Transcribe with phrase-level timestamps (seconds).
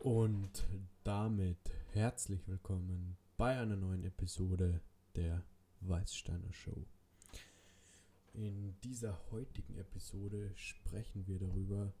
[0.00, 0.66] Und
[1.04, 1.58] damit
[1.92, 4.80] herzlich willkommen bei einer neuen Episode
[5.14, 5.44] der
[5.82, 6.86] Weißsteiner Show.
[8.32, 11.92] In dieser heutigen Episode sprechen wir darüber,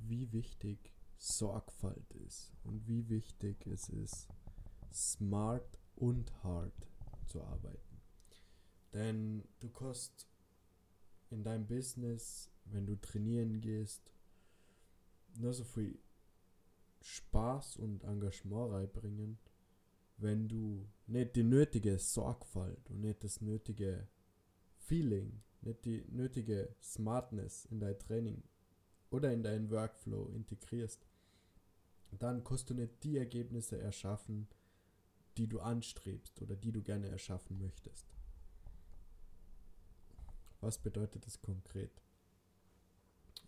[0.00, 4.28] wie wichtig Sorgfalt ist und wie wichtig es ist,
[4.92, 6.74] smart und hard
[7.24, 8.02] zu arbeiten.
[8.92, 10.28] Denn du kannst
[11.30, 14.12] in deinem Business, wenn du trainieren gehst,
[15.36, 15.98] nur so viel
[17.00, 19.38] Spaß und Engagement reinbringen,
[20.16, 24.06] wenn du nicht die nötige Sorgfalt und nicht das nötige
[24.76, 28.42] Feeling, nicht die nötige Smartness in dein Training
[29.10, 31.06] oder in deinen Workflow integrierst,
[32.18, 34.48] dann kannst du nicht die Ergebnisse erschaffen,
[35.36, 38.06] die du anstrebst oder die du gerne erschaffen möchtest.
[40.60, 42.02] Was bedeutet das konkret?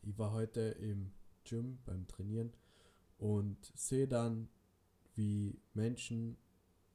[0.03, 1.13] Ich war heute im
[1.45, 2.53] Gym beim Trainieren
[3.23, 4.49] und sehe dann,
[5.15, 6.37] wie Menschen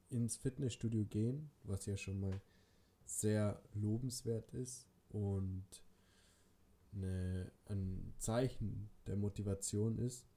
[0.09, 2.41] ins Fitnessstudio gehen, was ja schon mal
[3.05, 5.65] sehr lobenswert ist und
[6.93, 10.27] eine, ein Zeichen der Motivation ist.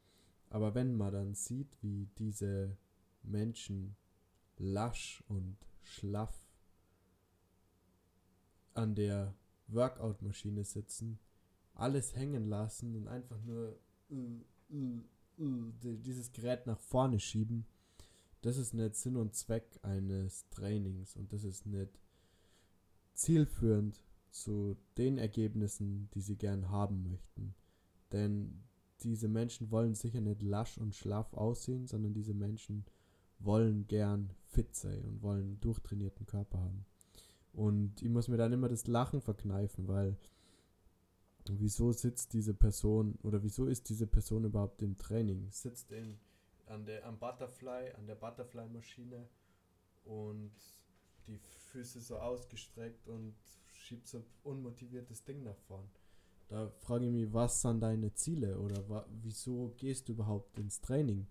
[0.49, 2.77] Aber wenn man dann sieht, wie diese
[3.25, 3.97] Menschen
[4.59, 6.49] lasch und schlaff
[8.75, 9.35] an der
[9.67, 11.19] Workout-Maschine sitzen,
[11.75, 13.77] alles hängen lassen und einfach nur
[14.09, 15.03] uh, uh,
[15.41, 17.67] dieses Gerät nach vorne schieben,
[18.43, 21.99] das ist nicht Sinn und Zweck eines Trainings und das ist nicht
[23.15, 27.55] zielführend zu den Ergebnissen, die sie gern haben möchten.
[28.13, 28.63] Denn
[29.03, 32.85] diese Menschen wollen sicher nicht lasch und schlaff aussehen, sondern diese Menschen
[33.39, 36.85] wollen gern fit sein und wollen durchtrainierten Körper haben.
[37.53, 40.17] Und ich muss mir dann immer das Lachen verkneifen, weil
[41.49, 45.49] wieso sitzt diese Person oder wieso ist diese Person überhaupt im Training?
[45.51, 46.19] Sitzt in,
[46.67, 49.29] an der, am Butterfly, an der Butterfly-Maschine
[50.05, 50.53] und
[51.27, 53.35] die Füße so ausgestreckt und
[53.73, 55.89] schiebt so unmotiviertes Ding nach vorn.
[56.49, 61.27] Da frage ich mich, was sind deine Ziele oder wieso gehst du überhaupt ins Training?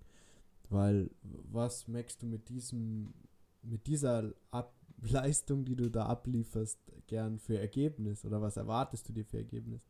[0.69, 3.13] Weil was merkst du mit diesem,
[3.62, 9.13] mit dieser Ab Leistung, die du da ablieferst, gern für Ergebnis oder was erwartest du
[9.13, 9.85] dir für Ergebnis?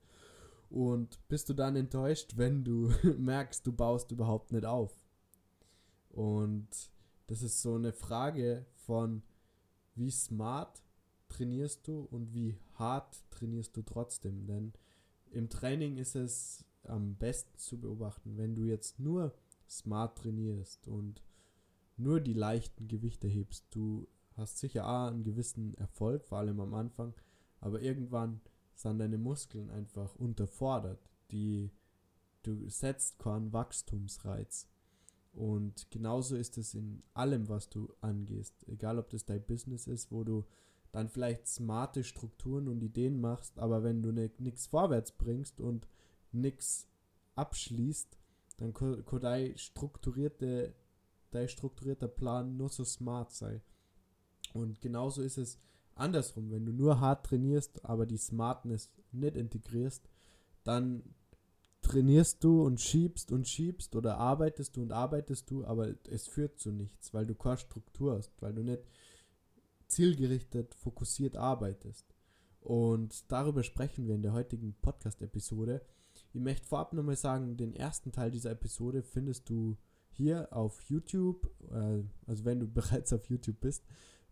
[0.70, 4.96] Und bist du dann enttäuscht, wenn du merkst, du baust überhaupt nicht auf?
[6.09, 6.68] Und
[7.28, 9.24] das ist so eine Frage von,
[9.96, 10.81] wie smart
[11.28, 14.46] trainierst du und wie hart trainierst du trotzdem?
[14.46, 14.74] Denn
[15.31, 19.34] im Training ist es am besten zu beobachten, wenn du jetzt nur
[19.69, 21.22] smart trainierst und
[21.98, 23.66] nur die leichten Gewichte hebst.
[23.72, 24.08] Du
[24.40, 27.14] hast sicher auch einen gewissen Erfolg, vor allem am Anfang,
[27.60, 28.42] aber irgendwann
[28.76, 31.10] sind deine Muskeln einfach unterfordert.
[31.32, 31.72] Die,
[32.44, 34.68] du setzt keinen Wachstumsreiz.
[35.34, 38.68] Und genauso ist es in allem, was du angehst.
[38.68, 40.46] Egal, ob das dein Business ist, wo du
[40.92, 45.88] dann vielleicht smarte Strukturen und Ideen machst, aber wenn du nichts vorwärts bringst und
[46.32, 46.88] nichts
[47.36, 48.18] abschließt,
[48.58, 50.74] dann kann dein, strukturierte,
[51.32, 53.62] dein strukturierter Plan nur so smart sein.
[54.54, 55.60] Und genauso ist es
[55.96, 56.52] andersrum.
[56.52, 60.10] Wenn du nur hart trainierst, aber die Smartness nicht integrierst,
[60.64, 61.04] dann
[61.82, 66.60] trainierst du und schiebst und schiebst oder arbeitest du und arbeitest du, aber es führt
[66.60, 68.84] zu nichts, weil du keine Struktur hast, weil du nicht
[69.88, 72.06] zielgerichtet, fokussiert arbeitest.
[72.62, 75.81] Und darüber sprechen wir in der heutigen Podcast-Episode.
[76.34, 79.78] Ich möchte vorab nochmal sagen, den ersten Teil dieser Episode findest du
[80.12, 83.84] hier auf YouTube, äh, also wenn du bereits auf YouTube bist.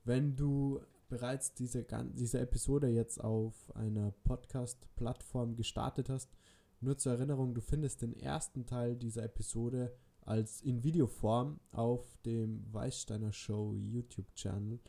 [0.07, 0.79] Wenn du
[1.09, 6.31] bereits diese, diese Episode jetzt auf einer Podcast-Plattform gestartet hast,
[6.79, 12.73] nur zur Erinnerung, du findest den ersten Teil dieser Episode als in Videoform auf dem
[12.73, 14.79] Weißsteiner Show YouTube-Channel.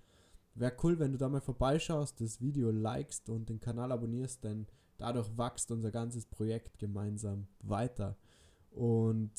[0.55, 4.69] Wäre cool, wenn du da mal vorbeischaust, das Video likest und den Kanal abonnierst, denn
[4.99, 8.17] dadurch wächst unser ganzes Projekt gemeinsam weiter.
[8.71, 9.33] Und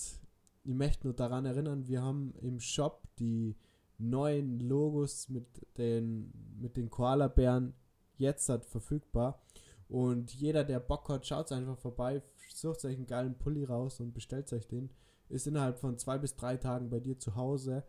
[0.65, 3.55] ich möchte nur daran erinnern, wir haben im Shop die
[3.99, 5.47] neuen Logos mit
[5.77, 7.73] den, mit den Koala-Bären
[8.17, 9.41] jetzt halt verfügbar.
[9.87, 12.21] Und jeder, der Bock hat, schaut einfach vorbei,
[12.53, 14.91] sucht euch einen geilen Pulli raus und bestellt euch den.
[15.29, 17.83] Ist innerhalb von zwei bis drei Tagen bei dir zu Hause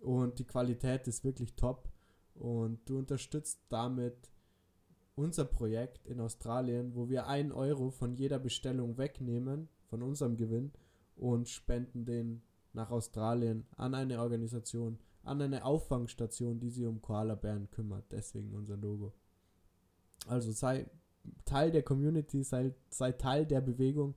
[0.00, 1.88] und die Qualität ist wirklich top.
[2.34, 4.30] Und du unterstützt damit
[5.14, 10.72] unser Projekt in Australien, wo wir einen Euro von jeder Bestellung wegnehmen, von unserem Gewinn,
[11.16, 12.42] und spenden den
[12.72, 18.04] nach Australien an eine Organisation, an eine Auffangstation, die sich um Koala-Bären kümmert.
[18.10, 19.12] Deswegen unser Logo.
[20.26, 20.90] Also sei
[21.44, 24.14] Teil der Community, sei, sei Teil der Bewegung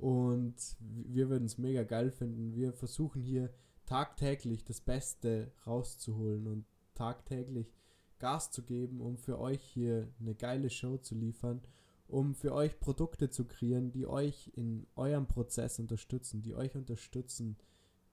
[0.00, 2.54] Und wir würden es mega geil finden.
[2.54, 3.50] Wir versuchen hier
[3.84, 7.74] tagtäglich das Beste rauszuholen und tagtäglich
[8.18, 11.62] Gas zu geben, um für euch hier eine geile Show zu liefern,
[12.06, 17.56] um für euch Produkte zu kreieren, die euch in eurem Prozess unterstützen, die euch unterstützen,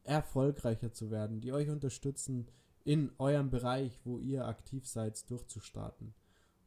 [0.05, 2.47] erfolgreicher zu werden, die euch unterstützen,
[2.83, 6.13] in eurem Bereich, wo ihr aktiv seid, durchzustarten.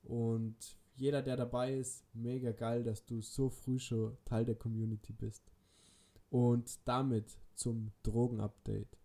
[0.03, 0.57] Und
[0.97, 5.45] jeder, der dabei ist, mega geil, dass du so früh schon Teil der Community bist.
[6.29, 8.99] Und damit zum Drogenupdate.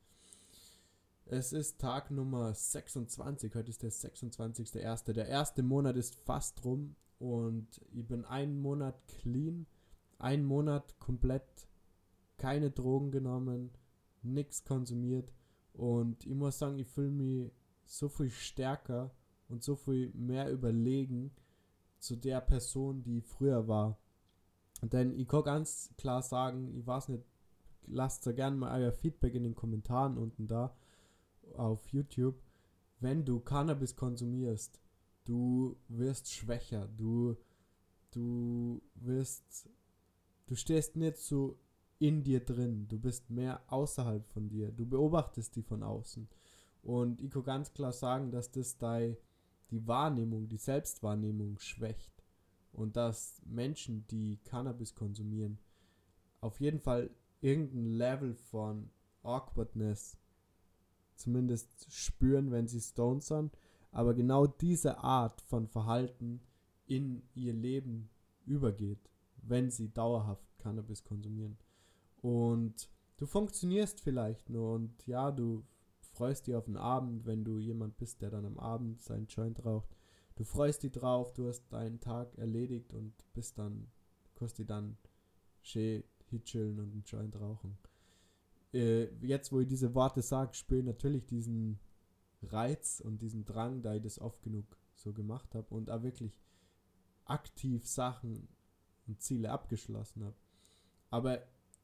[1.25, 3.55] Es ist Tag Nummer 26.
[3.55, 5.13] Heute ist der 26.01.
[5.13, 9.65] Der erste Monat ist fast rum und ich bin einen Monat clean,
[10.19, 11.67] einen Monat komplett
[12.37, 13.71] keine Drogen genommen,
[14.23, 15.33] nichts konsumiert
[15.73, 17.51] und ich muss sagen, ich fühle mich
[17.85, 19.11] so viel stärker
[19.49, 21.31] und so viel mehr überlegen
[21.99, 23.97] zu der Person, die früher war.
[24.81, 27.23] Denn ich kann ganz klar sagen, ich weiß nicht,
[27.85, 30.75] lasst da gerne mal euer Feedback in den Kommentaren unten da
[31.55, 32.41] auf YouTube.
[32.99, 34.79] Wenn du Cannabis konsumierst,
[35.25, 37.37] du wirst schwächer, du,
[38.11, 39.69] du wirst,
[40.47, 41.57] du stehst nicht so
[42.03, 46.27] in dir drin, du bist mehr außerhalb von dir, du beobachtest die von außen.
[46.81, 49.15] Und ich kann ganz klar sagen, dass das dein,
[49.71, 52.11] die Wahrnehmung, die Selbstwahrnehmung schwächt.
[52.73, 55.59] Und dass Menschen, die Cannabis konsumieren,
[56.41, 57.09] auf jeden Fall
[57.39, 58.89] irgendein Level von
[59.21, 60.17] Awkwardness
[61.15, 63.57] zumindest spüren, wenn sie stoned sind.
[63.93, 66.41] Aber genau diese Art von Verhalten
[66.85, 68.09] in ihr Leben
[68.45, 71.57] übergeht, wenn sie dauerhaft Cannabis konsumieren.
[72.23, 75.63] Und du funktionierst vielleicht nur und ja, du
[75.99, 79.63] freust dich auf den Abend, wenn du jemand bist, der dann am Abend seinen Joint
[79.63, 79.95] raucht.
[80.35, 83.91] Du freust dich drauf, du hast deinen Tag erledigt und bist dann,
[84.33, 84.97] kannst dich dann
[85.61, 86.03] schön
[86.43, 87.77] chillen und einen Joint rauchen
[88.73, 91.79] äh, jetzt, wo ich diese Worte sage, spüre ich natürlich diesen
[92.41, 94.65] Reiz und diesen Drang, da ich das oft genug
[94.95, 96.33] so gemacht habe und auch wirklich
[97.25, 98.49] aktiv Sachen
[99.07, 100.35] und Ziele abgeschlossen habe.
[101.09, 101.43] Aber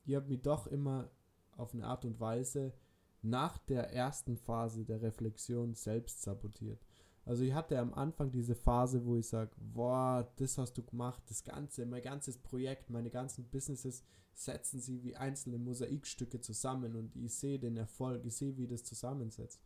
[0.09, 1.09] ich habe mich doch immer
[1.55, 2.73] auf eine Art und Weise
[3.21, 6.79] nach der ersten Phase der Reflexion selbst sabotiert.
[7.25, 11.21] Also ich hatte am Anfang diese Phase, wo ich sage, boah, das hast du gemacht,
[11.27, 14.03] das Ganze, mein ganzes Projekt, meine ganzen Businesses
[14.33, 18.83] setzen sie wie einzelne Mosaikstücke zusammen und ich sehe den Erfolg, ich sehe, wie das
[18.83, 19.61] zusammensetzt.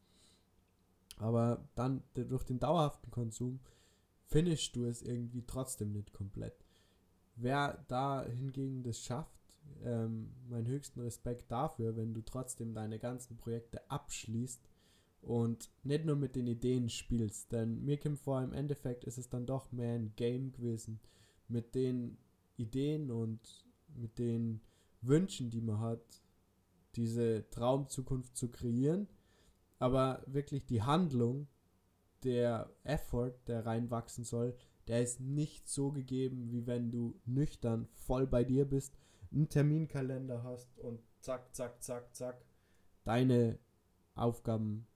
[1.17, 3.59] Aber dann durch den dauerhaften Konsum
[4.25, 6.65] finishst du es irgendwie trotzdem nicht komplett.
[7.35, 9.42] Wer da hingegen das schafft,
[9.83, 14.61] ähm, meinen höchsten Respekt dafür, wenn du trotzdem deine ganzen Projekte abschließt
[15.21, 17.51] und nicht nur mit den Ideen spielst.
[17.51, 20.99] Denn mir kommt vor, im Endeffekt ist es dann doch mehr ein Game gewesen
[21.47, 22.17] mit den
[22.57, 23.65] Ideen und
[23.95, 24.61] mit den
[25.01, 26.23] Wünschen, die man hat,
[26.95, 29.07] diese Traumzukunft zu kreieren.
[29.79, 31.47] Aber wirklich die Handlung,
[32.23, 34.55] der Effort, der reinwachsen soll,
[34.87, 38.97] der ist nicht so gegeben, wie wenn du nüchtern voll bei dir bist,
[39.33, 42.45] einen Terminkalender hast und zack, zack, zack, zack,
[43.03, 43.59] deine
[44.15, 44.87] Aufgaben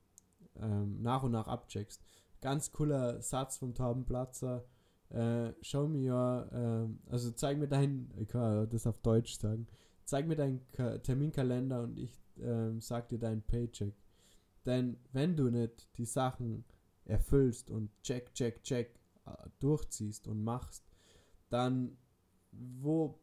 [0.55, 2.03] ähm, nach und nach abcheckst.
[2.41, 4.65] Ganz cooler Satz vom Taubenplatzer.
[5.09, 9.67] Äh, show me your, äh, also zeig mir dein, ich kann das auf Deutsch sagen,
[10.03, 10.61] zeig mir deinen
[11.03, 13.95] Terminkalender und ich äh, sag dir deinen Paycheck.
[14.65, 16.65] Denn wenn du nicht die Sachen
[17.05, 20.83] erfüllst und check, check, check äh, durchziehst und machst,
[21.49, 21.97] dann
[22.51, 23.19] wo,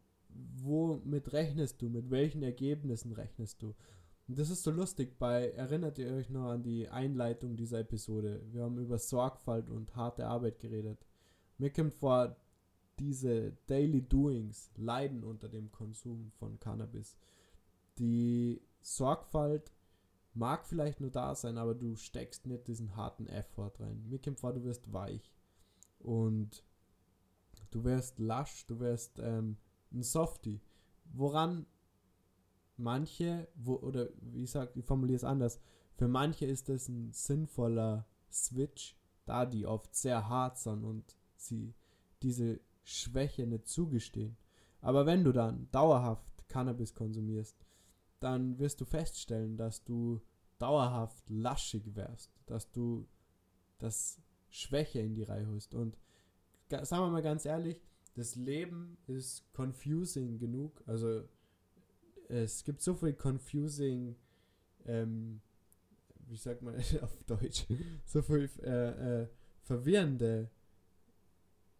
[0.62, 1.88] womit rechnest du?
[1.88, 3.74] Mit welchen Ergebnissen rechnest du?
[4.26, 8.40] Und das ist so lustig, bei, erinnert ihr euch noch an die Einleitung dieser Episode?
[8.52, 10.98] Wir haben über Sorgfalt und harte Arbeit geredet.
[11.58, 12.36] Mir kommt vor,
[12.98, 17.16] diese Daily Doings leiden unter dem Konsum von Cannabis.
[17.98, 19.72] Die Sorgfalt
[20.32, 24.04] mag vielleicht nur da sein, aber du steckst nicht diesen harten Effort rein.
[24.08, 25.32] Mir kommt vor, du wirst weich.
[25.98, 26.64] Und
[27.70, 29.56] du wirst lasch, du wirst ähm,
[29.94, 30.60] ein Softie.
[31.12, 31.66] Woran
[32.76, 35.60] manche, wo, oder wie sag, ich formuliere es anders,
[35.94, 38.96] für manche ist das ein sinnvoller Switch,
[39.26, 41.74] da die oft sehr hart sind und sie
[42.22, 44.36] diese Schwäche nicht zugestehen.
[44.80, 47.56] Aber wenn du dann dauerhaft Cannabis konsumierst,
[48.20, 50.20] dann wirst du feststellen, dass du
[50.58, 53.06] dauerhaft laschig wärst, dass du
[53.78, 55.74] das Schwäche in die Reihe holst.
[55.74, 55.98] Und
[56.68, 57.80] sagen wir mal ganz ehrlich,
[58.14, 60.82] das Leben ist confusing genug.
[60.86, 61.24] Also
[62.28, 64.16] es gibt so viel confusing,
[64.86, 65.40] ähm,
[66.26, 67.66] wie sagt man auf Deutsch,
[68.04, 69.28] so viel äh, äh,
[69.62, 70.50] verwirrende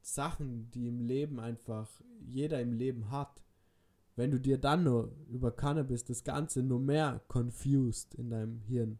[0.00, 1.88] Sachen, die im Leben einfach
[2.20, 3.42] jeder im Leben hat.
[4.16, 8.98] wenn du dir dann nur über Cannabis das Ganze nur mehr confused in deinem Hirn,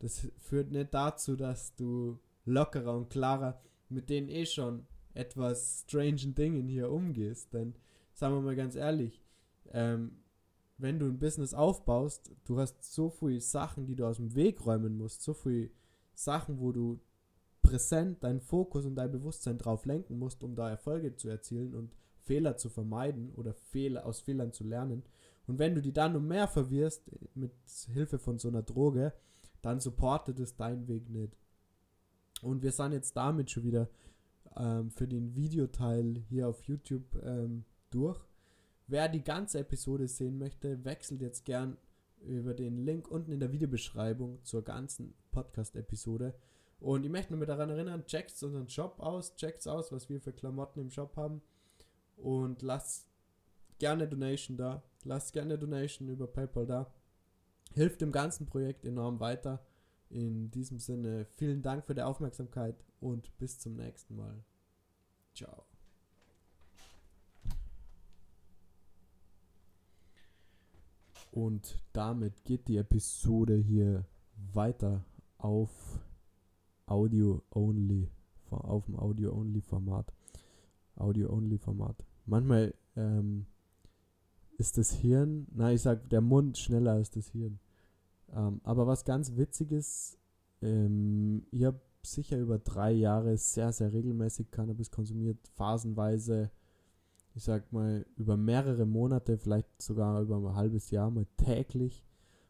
[0.00, 6.34] das führt nicht dazu, dass du lockerer und klarer mit den eh schon etwas strangen
[6.34, 7.52] Dingen hier umgehst.
[7.52, 7.74] Denn,
[8.14, 9.22] sagen wir mal ganz ehrlich,
[9.72, 10.18] ähm,
[10.78, 14.64] wenn du ein Business aufbaust, du hast so viele Sachen, die du aus dem Weg
[14.64, 15.70] räumen musst, so viele
[16.14, 17.00] Sachen, wo du
[17.62, 21.94] präsent deinen Fokus und dein Bewusstsein drauf lenken musst, um da Erfolge zu erzielen und
[22.22, 25.02] Fehler zu vermeiden oder Fehler aus Fehlern zu lernen.
[25.46, 27.52] Und wenn du die dann noch mehr verwirrst mit
[27.92, 29.12] Hilfe von so einer Droge,
[29.62, 31.36] dann supportet es deinen Weg nicht.
[32.42, 33.88] Und wir sind jetzt damit schon wieder
[34.58, 38.18] ähm, für den Videoteil hier auf YouTube ähm, durch.
[38.86, 41.76] Wer die ganze Episode sehen möchte, wechselt jetzt gern
[42.20, 46.34] über den Link unten in der Videobeschreibung zur ganzen Podcast-Episode.
[46.80, 50.32] Und ich möchte nur daran erinnern, checkt unseren Shop aus, checkt aus, was wir für
[50.32, 51.42] Klamotten im Shop haben.
[52.16, 53.08] Und lasst
[53.78, 54.82] gerne Donation da.
[55.04, 56.92] Lasst gerne Donation über PayPal da.
[57.74, 59.64] Hilft dem ganzen Projekt enorm weiter.
[60.10, 64.42] In diesem Sinne, vielen Dank für die Aufmerksamkeit und bis zum nächsten Mal.
[65.34, 65.64] Ciao.
[71.30, 74.06] Und damit geht die Episode hier
[74.52, 75.04] weiter
[75.36, 76.00] auf
[76.86, 78.10] Audio-Only,
[78.50, 80.12] auf dem Audio-Only-Format.
[80.96, 81.96] Audio-Only-Format.
[82.26, 83.46] Manchmal ähm,
[84.56, 87.60] ist das Hirn, na ich sag der Mund schneller als das Hirn.
[88.34, 90.18] Ähm, aber was ganz witzig ist,
[90.62, 96.50] ähm, ich habe sicher über drei Jahre sehr, sehr regelmäßig Cannabis konsumiert, phasenweise,
[97.34, 102.04] ich sag mal, über mehrere Monate, vielleicht sogar über ein halbes Jahr mal täglich.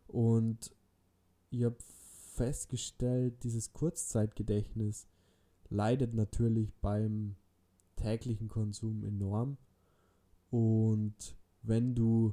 [0.07, 0.75] Und
[1.51, 1.77] ich habe
[2.35, 5.09] festgestellt, dieses Kurzzeitgedächtnis
[5.69, 7.37] leidet natürlich beim
[7.97, 9.59] täglichen Konsum enorm.
[10.51, 12.33] Und wenn du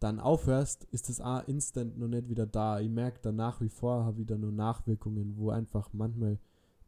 [0.00, 2.80] dann aufhörst, ist das A instant noch nicht wieder da.
[2.80, 6.38] Ich merke dann nach wie vor, habe wieder nur Nachwirkungen, wo einfach manchmal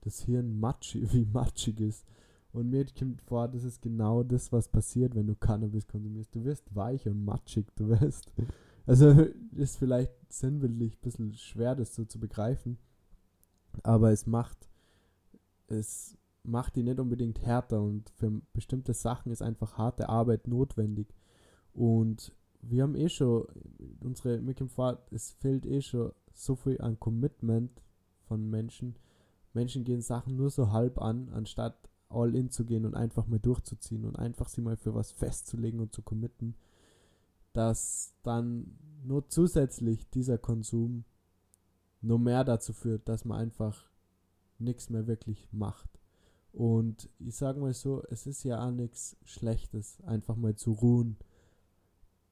[0.01, 2.07] das Hirn matschig, wie matschig ist.
[2.53, 6.35] Und mir kommt vor, das ist genau das, was passiert, wenn du Cannabis konsumierst.
[6.35, 8.31] Du wirst weich und matschig, du wirst.
[8.85, 12.79] Also ist vielleicht sinnbildlich ein bisschen schwer, das so zu begreifen.
[13.85, 14.69] Aber es macht,
[15.69, 21.15] es macht die nicht unbedingt härter und für bestimmte Sachen ist einfach harte Arbeit notwendig.
[21.73, 23.47] Und wir haben eh schon,
[24.01, 27.83] unsere Fahrt, es fehlt eh schon so viel an Commitment
[28.23, 28.97] von Menschen.
[29.53, 31.77] Menschen gehen Sachen nur so halb an, anstatt
[32.09, 35.81] all in zu gehen und einfach mal durchzuziehen und einfach sie mal für was festzulegen
[35.81, 36.55] und zu committen,
[37.53, 41.05] dass dann nur zusätzlich dieser Konsum
[42.01, 43.91] nur mehr dazu führt, dass man einfach
[44.59, 45.89] nichts mehr wirklich macht.
[46.53, 51.17] Und ich sage mal so, es ist ja auch nichts Schlechtes, einfach mal zu ruhen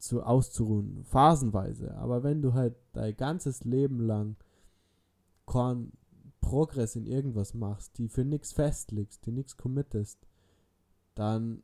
[0.00, 1.94] zu auszuruhen, phasenweise.
[1.96, 4.36] Aber wenn du halt dein ganzes Leben lang
[5.46, 5.92] keinen
[6.40, 10.26] Progress in irgendwas machst, die für nichts festlegst, die nichts committest,
[11.14, 11.62] dann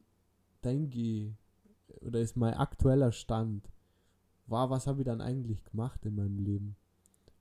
[0.65, 1.35] denke ich,
[2.03, 3.69] oder ist mein aktueller Stand,
[4.47, 6.77] war, was habe ich dann eigentlich gemacht in meinem Leben?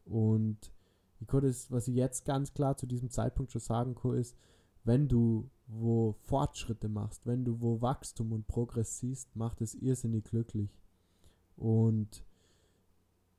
[0.05, 0.71] Und
[1.19, 4.35] ich konnte es, was ich jetzt ganz klar zu diesem Zeitpunkt schon sagen kann, ist,
[4.83, 10.25] wenn du wo Fortschritte machst, wenn du wo Wachstum und Progress siehst, macht es irrsinnig
[10.25, 10.69] glücklich.
[11.57, 12.23] Und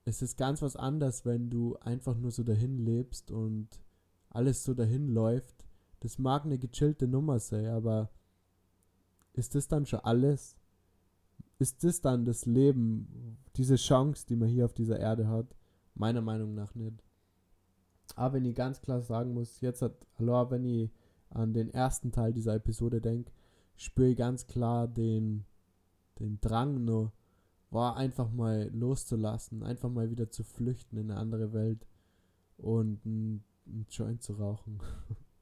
[0.05, 3.69] es ist ganz was anderes, wenn du einfach nur so dahin lebst und
[4.31, 5.67] alles so dahin läuft.
[6.01, 8.11] Das mag eine gechillte Nummer sein, aber
[9.33, 10.57] ist das dann schon alles?
[11.59, 15.57] Ist das dann das Leben, diese Chance, die man hier auf dieser Erde hat?
[15.95, 17.03] Meiner Meinung nach nicht.
[18.15, 20.91] Aber wenn ich ganz klar sagen muss, jetzt hat, hallo, wenn ich
[21.31, 23.33] an den ersten Teil dieser Episode denke,
[23.77, 25.45] spüre ich ganz klar den,
[26.21, 27.13] den Drang nur
[27.71, 31.87] war einfach mal loszulassen, einfach mal wieder zu flüchten in eine andere Welt
[32.57, 34.81] und ein, ein Joint zu rauchen.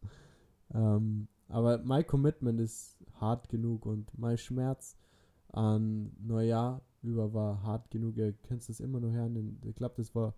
[0.75, 4.97] ähm, aber mein Commitment ist hart genug und mein Schmerz
[5.49, 8.17] an Neujahr über war hart genug.
[8.17, 9.61] Ihr könnt es immer noch hören.
[9.65, 10.35] Ich glaube, das war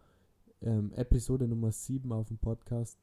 [0.60, 2.98] ähm, Episode Nummer 7 auf dem Podcast,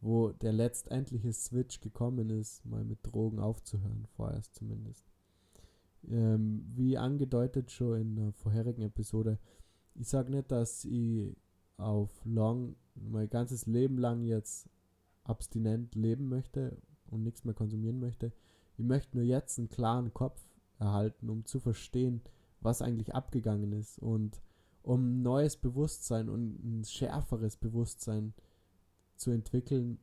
[0.00, 5.13] wo der letztendliche Switch gekommen ist, mal mit Drogen aufzuhören, vorerst zumindest.
[6.10, 9.38] Ähm, wie angedeutet schon in der vorherigen Episode,
[9.94, 11.36] ich sage nicht, dass ich
[11.76, 14.68] auf long, mein ganzes Leben lang jetzt
[15.24, 18.32] abstinent leben möchte und nichts mehr konsumieren möchte.
[18.76, 20.40] Ich möchte nur jetzt einen klaren Kopf
[20.78, 22.22] erhalten, um zu verstehen,
[22.60, 24.40] was eigentlich abgegangen ist und
[24.82, 28.34] um neues Bewusstsein und ein schärferes Bewusstsein
[29.16, 29.98] zu entwickeln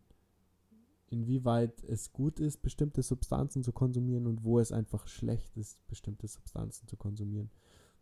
[1.11, 6.27] inwieweit es gut ist, bestimmte Substanzen zu konsumieren und wo es einfach schlecht ist, bestimmte
[6.27, 7.51] Substanzen zu konsumieren.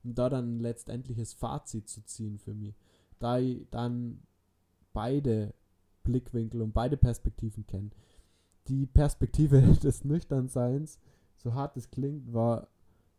[0.03, 2.75] Und da dann ein letztendliches Fazit zu ziehen für mich.
[3.17, 4.21] Da ich dann
[4.93, 5.53] beide
[6.03, 7.89] Blickwinkel und beide Perspektiven kenne.
[8.67, 10.99] Die Perspektive des Nüchternseins,
[11.35, 12.69] so hart es klingt, war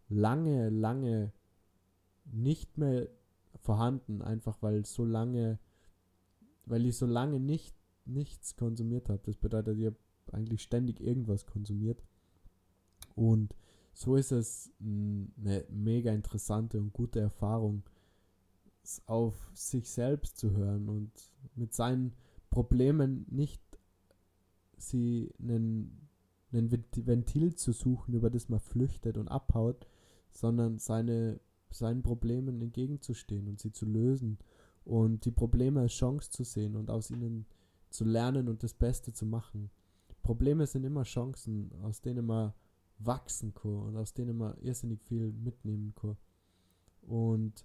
[0.09, 1.33] lange, lange
[2.25, 3.09] nicht mehr
[3.57, 5.59] vorhanden, einfach weil so lange,
[6.65, 7.75] weil ich so lange nicht
[8.11, 9.21] nichts konsumiert habe.
[9.25, 9.97] Das bedeutet, ich habe
[10.33, 12.03] eigentlich ständig irgendwas konsumiert.
[13.15, 13.55] Und
[13.93, 17.83] so ist es eine mega interessante und gute Erfahrung,
[19.07, 21.13] auf sich selbst zu hören und
[21.55, 22.15] mit seinen
[22.49, 23.63] Problemen nicht
[24.79, 26.09] sie einen,
[26.53, 29.87] einen Ventil zu suchen, über das man flüchtet und abhaut,
[30.31, 31.41] sondern seine,
[31.71, 34.39] seinen Problemen entgegenzustehen und sie zu lösen
[34.85, 37.60] und die Probleme als Chance zu sehen und aus ihnen zu
[38.05, 39.71] lernen und das Beste zu machen.
[40.23, 42.53] Probleme sind immer Chancen, aus denen man
[42.99, 46.17] wachsen kann und aus denen man irrsinnig viel mitnehmen kann.
[47.03, 47.65] Und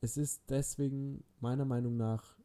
[0.00, 2.36] es ist deswegen meiner Meinung nach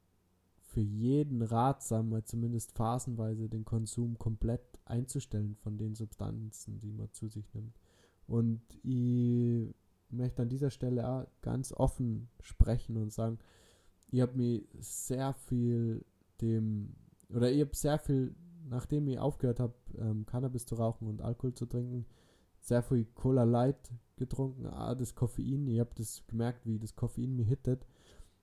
[0.57, 7.11] für jeden ratsam, mal zumindest phasenweise den Konsum komplett einzustellen von den Substanzen, die man
[7.11, 7.75] zu sich nimmt.
[8.27, 9.73] Und ich
[10.09, 13.39] möchte an dieser Stelle auch ganz offen sprechen und sagen,
[14.11, 16.05] ich habe mir sehr viel
[16.41, 16.95] dem,
[17.29, 18.35] oder ich habe sehr viel,
[18.67, 22.05] nachdem ich aufgehört habe, ähm, Cannabis zu rauchen und Alkohol zu trinken,
[22.59, 27.35] sehr viel Cola Light getrunken, ah, das Koffein, ich habe das gemerkt, wie das Koffein
[27.35, 27.85] mich hittet.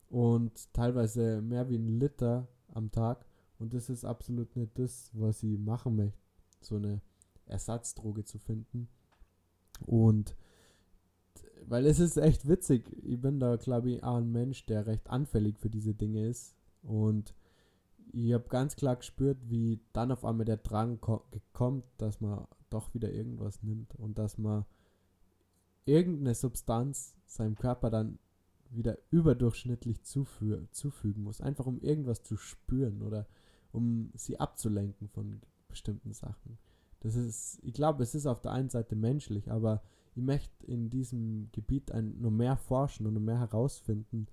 [0.09, 3.27] Und teilweise mehr wie ein Liter am Tag.
[3.59, 6.19] Und das ist absolut nicht das, was ich machen möchte,
[6.61, 7.01] so eine
[7.47, 8.89] Ersatzdroge zu finden.
[9.85, 10.37] Und
[11.67, 15.59] weil es ist echt witzig, ich bin da glaube ich ein Mensch, der recht anfällig
[15.59, 16.55] für diese Dinge ist.
[16.83, 17.35] Und
[18.25, 21.01] ich habe ganz klar gespürt, wie dann auf einmal der Drang
[21.53, 24.65] kommt, dass man doch wieder irgendwas nimmt und dass man
[25.85, 28.19] irgendeine Substanz seinem Körper dann
[28.71, 33.27] wieder überdurchschnittlich zufü zufügen muss, einfach um irgendwas zu spüren oder
[33.71, 36.59] um sie abzulenken von bestimmten Sachen.
[37.01, 39.83] Das ist, ich glaube, es ist auf der einen Seite menschlich, aber
[40.15, 44.27] ich möchte in diesem Gebiet ein, noch mehr forschen und noch mehr herausfinden,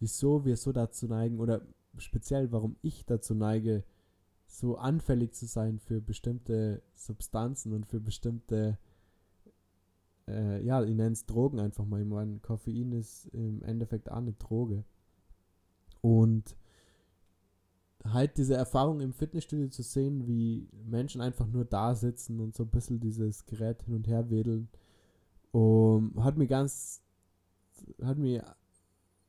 [0.00, 1.62] wieso wir so dazu neigen oder
[1.98, 3.84] speziell, warum ich dazu neige,
[4.46, 8.78] so anfällig zu sein für bestimmte Substanzen und für bestimmte,
[10.28, 12.00] äh, ja, ich nenne es Drogen einfach mal.
[12.00, 14.84] Ich meine, Koffein ist im Endeffekt auch eine Droge.
[16.00, 16.56] Und
[18.04, 22.62] halt diese Erfahrung im Fitnessstudio zu sehen, wie Menschen einfach nur da sitzen und so
[22.62, 24.68] ein bisschen dieses Gerät hin und her wedeln,
[25.50, 27.02] um, hat mir ganz,
[28.02, 28.44] hat mir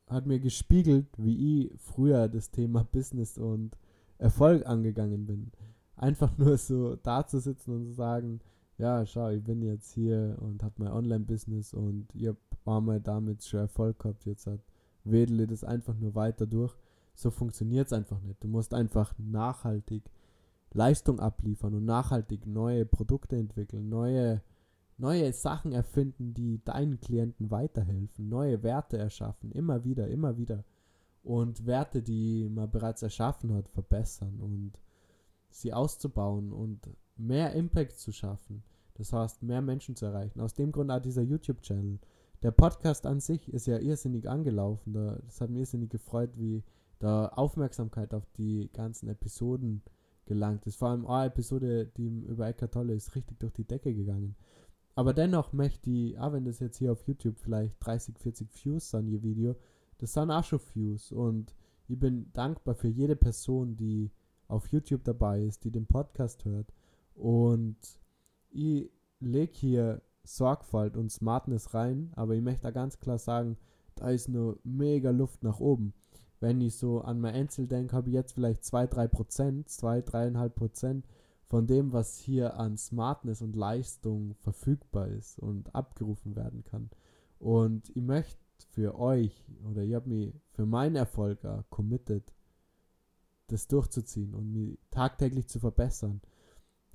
[0.07, 3.77] hat mir gespiegelt, wie ich früher das Thema Business und
[4.17, 5.51] Erfolg angegangen bin.
[5.95, 8.39] Einfach nur so da zu sitzen und zu sagen,
[8.77, 13.43] ja, schau, ich bin jetzt hier und habe mein Online-Business und ich habe mal damit
[13.43, 14.59] schon Erfolg gehabt, jetzt hat
[15.03, 16.75] wedele das einfach nur weiter durch.
[17.13, 18.43] So funktioniert es einfach nicht.
[18.43, 20.03] Du musst einfach nachhaltig
[20.73, 24.41] Leistung abliefern und nachhaltig neue Produkte entwickeln, neue
[24.97, 30.63] neue Sachen erfinden, die deinen Klienten weiterhelfen, neue Werte erschaffen, immer wieder, immer wieder.
[31.23, 34.73] Und Werte, die man bereits erschaffen hat, verbessern und
[35.49, 38.63] sie auszubauen und mehr Impact zu schaffen.
[38.95, 40.39] Das heißt, mehr Menschen zu erreichen.
[40.39, 41.99] Aus dem Grund auch dieser YouTube-Channel.
[42.43, 44.93] Der Podcast an sich ist ja irrsinnig angelaufen.
[44.93, 46.63] das hat mir irrsinnig gefreut, wie
[46.99, 49.83] da Aufmerksamkeit auf die ganzen Episoden
[50.25, 50.77] gelangt ist.
[50.77, 54.35] Vor allem eine Episode, die über Eckart Tolle ist, richtig durch die Decke gegangen.
[54.97, 58.89] Aber dennoch möchte ich, auch wenn das jetzt hier auf YouTube vielleicht 30, 40 Views
[58.89, 59.55] sind, ihr Video,
[59.99, 61.11] das sind auch schon Views.
[61.11, 61.53] Und
[61.87, 64.09] ich bin dankbar für jede Person, die
[64.47, 66.73] auf YouTube dabei ist, die den Podcast hört.
[67.13, 67.77] Und
[68.49, 73.55] ich lege hier Sorgfalt und Smartness rein, aber ich möchte da ganz klar sagen,
[73.93, 75.93] da ist nur mega Luft nach oben.
[76.39, 81.03] Wenn ich so an mein Einzel denke, habe ich jetzt vielleicht 2-3%, 2-3,5%,
[81.47, 86.89] von dem, was hier an Smartness und Leistung verfügbar ist und abgerufen werden kann.
[87.39, 88.37] Und ich möchte
[88.69, 92.33] für euch oder ich habe mich für meinen Erfolg committed,
[93.47, 96.21] das durchzuziehen und mich tagtäglich zu verbessern.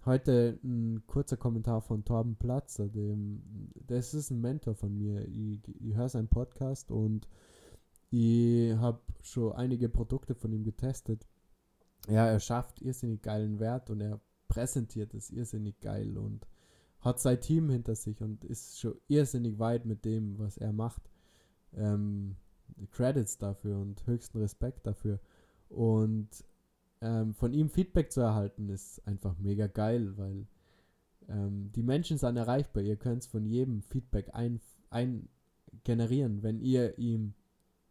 [0.04, 5.26] Heute ein kurzer Kommentar von Torben Platzer, dem, das ist ein Mentor von mir.
[5.28, 7.28] Ich, ich höre seinen Podcast und
[8.10, 11.26] ich habe schon einige Produkte von ihm getestet.
[12.08, 14.20] Ja, er schafft irrsinnig geilen Wert und er
[14.52, 16.46] präsentiert es irrsinnig geil und
[17.00, 21.10] hat sein Team hinter sich und ist schon irrsinnig weit mit dem, was er macht.
[21.74, 22.36] Ähm,
[22.90, 25.20] Credits dafür und höchsten Respekt dafür.
[25.70, 26.28] Und
[27.00, 30.46] ähm, von ihm Feedback zu erhalten, ist einfach mega geil, weil
[31.28, 32.82] ähm, die Menschen sind erreichbar.
[32.82, 34.60] Ihr könnt von jedem Feedback ein,
[34.90, 35.30] ein
[35.82, 37.32] generieren, wenn ihr ihm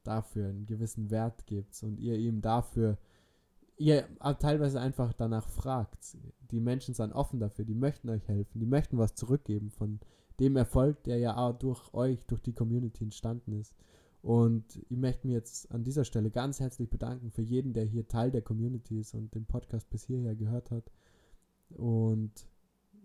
[0.03, 2.99] dafür einen gewissen Wert gibt und ihr ihm dafür
[3.81, 4.07] ihr
[4.39, 6.17] teilweise einfach danach fragt.
[6.51, 9.99] Die Menschen sind offen dafür, die möchten euch helfen, die möchten was zurückgeben von
[10.39, 13.75] dem Erfolg, der ja auch durch euch, durch die Community entstanden ist.
[14.21, 18.07] Und ich möchte mich jetzt an dieser Stelle ganz herzlich bedanken für jeden, der hier
[18.07, 20.91] Teil der Community ist und den Podcast bis hierher gehört hat.
[21.69, 22.47] Und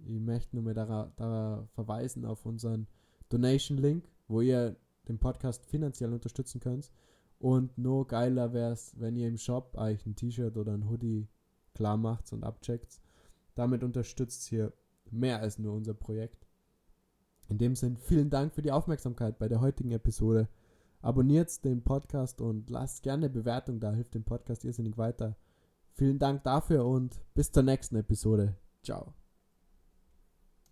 [0.04, 2.86] ich möchte nur darauf, darauf verweisen auf unseren
[3.30, 4.76] Donation-Link, wo ihr
[5.08, 6.92] den Podcast finanziell unterstützen könnt.
[7.38, 11.28] Und nur geiler wäre es, wenn ihr im Shop euch ein T-Shirt oder ein Hoodie
[11.74, 13.00] klar macht und abcheckt.
[13.54, 14.72] Damit unterstützt ihr
[15.10, 16.46] mehr als nur unser Projekt.
[17.48, 20.48] In dem Sinn, vielen Dank für die Aufmerksamkeit bei der heutigen Episode.
[21.00, 25.36] Abonniert den Podcast und lasst gerne Bewertung da, hilft dem Podcast irrsinnig weiter.
[25.92, 28.56] Vielen Dank dafür und bis zur nächsten Episode.
[28.82, 29.25] Ciao.